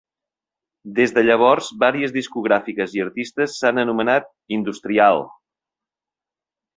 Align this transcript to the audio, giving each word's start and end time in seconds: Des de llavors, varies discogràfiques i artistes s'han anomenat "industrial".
Des 0.99 1.11
de 1.17 1.23
llavors, 1.25 1.67
varies 1.83 2.15
discogràfiques 2.15 2.95
i 2.99 3.03
artistes 3.05 3.57
s'han 3.59 3.81
anomenat 3.85 4.29
"industrial". 4.61 5.21